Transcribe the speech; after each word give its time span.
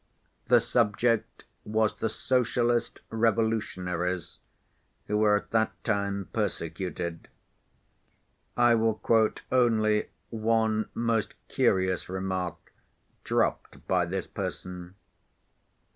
The 0.47 0.59
subject 0.59 1.43
was 1.63 1.95
the 1.97 2.09
socialist 2.09 3.01
revolutionaries 3.11 4.39
who 5.05 5.15
were 5.19 5.35
at 5.35 5.51
that 5.51 5.73
time 5.83 6.27
persecuted. 6.33 7.27
I 8.57 8.73
will 8.73 8.95
quote 8.95 9.43
only 9.51 10.09
one 10.31 10.89
most 10.95 11.35
curious 11.49 12.09
remark 12.09 12.73
dropped 13.23 13.87
by 13.87 14.07
this 14.07 14.25
person. 14.25 14.95